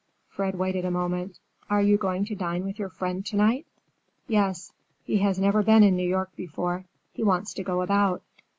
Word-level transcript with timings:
Fred 0.29 0.55
waited 0.55 0.83
a 0.83 0.89
moment. 0.89 1.37
"Are 1.69 1.83
you 1.83 1.95
going 1.95 2.25
to 2.25 2.33
dine 2.33 2.63
with 2.63 2.79
your 2.79 2.89
friend 2.89 3.23
to 3.27 3.35
night?" 3.35 3.67
"Yes. 4.27 4.73
He 5.03 5.19
has 5.19 5.37
never 5.39 5.61
been 5.61 5.83
in 5.83 5.95
New 5.95 6.09
York 6.09 6.35
before. 6.35 6.85
He 7.13 7.23
wants 7.23 7.53
to 7.53 7.63
go 7.63 7.83
about. 7.83 8.23